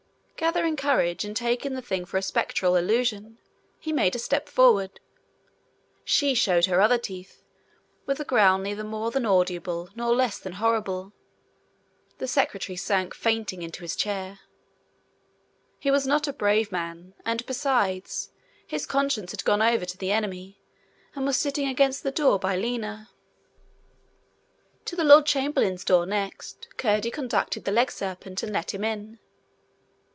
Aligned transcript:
Gathering 0.41 0.75
courage, 0.75 1.23
and 1.23 1.37
taking 1.37 1.75
the 1.75 1.83
thing 1.83 2.03
for 2.03 2.17
a 2.17 2.23
spectral 2.23 2.75
illusion, 2.75 3.37
he 3.79 3.93
made 3.93 4.15
a 4.15 4.19
step 4.19 4.49
forward. 4.49 4.99
She 6.03 6.33
showed 6.33 6.65
her 6.65 6.81
other 6.81 6.97
teeth, 6.97 7.43
with 8.07 8.19
a 8.19 8.23
growl 8.25 8.57
neither 8.57 8.83
more 8.83 9.11
than 9.11 9.23
audible 9.27 9.89
nor 9.93 10.15
less 10.15 10.39
than 10.39 10.53
horrible. 10.53 11.13
The 12.17 12.27
secretary 12.27 12.75
sank 12.75 13.13
fainting 13.13 13.61
into 13.61 13.85
a 13.85 13.87
chair. 13.87 14.39
He 15.77 15.91
was 15.91 16.07
not 16.07 16.27
a 16.27 16.33
brave 16.33 16.71
man, 16.71 17.13
and 17.23 17.45
besides, 17.45 18.31
his 18.65 18.87
conscience 18.87 19.29
had 19.29 19.43
gone 19.45 19.61
over 19.61 19.85
to 19.85 19.97
the 19.97 20.11
enemy, 20.11 20.59
and 21.13 21.23
was 21.23 21.37
sitting 21.37 21.67
against 21.67 22.01
the 22.01 22.09
door 22.11 22.39
by 22.39 22.55
Lina. 22.55 23.11
To 24.85 24.95
the 24.95 25.03
lord 25.03 25.27
chamberlain's 25.27 25.85
door 25.85 26.07
next, 26.07 26.67
Curdie 26.77 27.11
conducted 27.11 27.63
the 27.63 27.71
legserpent, 27.71 28.41
and 28.41 28.51
let 28.51 28.73
him 28.73 28.83
in. 28.83 29.19